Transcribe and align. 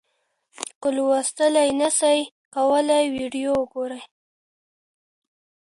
که 0.81 0.87
لوستل 0.95 1.55
نسئ 1.79 2.17
کولای 2.55 3.05
ویډیو 3.15 3.51
وګورئ. 3.59 4.01